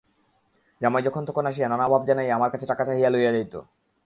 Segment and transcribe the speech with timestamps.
[0.81, 3.53] জামাই যখন-তখন আসিয়া নানা অভাব জানাইয়া আমার কাছে টাকা চাহিয়া লইয়া যাইত।